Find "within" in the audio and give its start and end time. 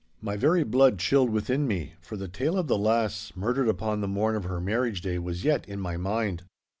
1.29-1.67